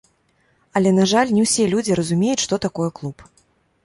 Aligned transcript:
Але, 0.79 0.93
на 0.99 1.03
жаль, 1.11 1.33
не 1.35 1.43
ўсе 1.47 1.65
людзі 1.73 1.97
разумеюць, 1.99 2.39
што 2.45 2.59
такое 2.65 2.89
клуб. 3.01 3.17